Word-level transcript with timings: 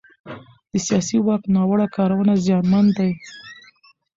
د 0.71 0.73
سیاسي 0.87 1.17
واک 1.25 1.43
ناوړه 1.55 1.87
کارونه 1.95 2.33
زیانمن 2.45 2.85
دي 2.97 3.11